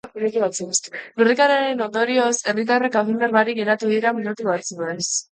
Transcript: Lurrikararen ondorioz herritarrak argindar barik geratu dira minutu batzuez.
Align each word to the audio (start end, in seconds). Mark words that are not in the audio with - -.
Lurrikararen 0.19 1.83
ondorioz 1.85 2.31
herritarrak 2.53 2.97
argindar 3.01 3.35
barik 3.35 3.59
geratu 3.59 3.91
dira 3.91 4.15
minutu 4.21 4.49
batzuez. 4.49 5.03